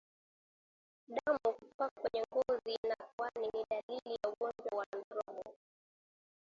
Damu 1.15 1.53
kutoka 1.55 1.89
kwenye 2.01 2.21
ngozi 2.27 2.77
na 2.89 2.95
puani 2.95 3.47
ni 3.53 3.61
dqlili 3.69 4.11
ya 4.19 4.29
ugonjwa 4.31 4.77
wa 4.77 4.85
ndorobo 4.87 5.55